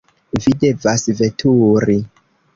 [0.45, 2.01] Vi devas veturi!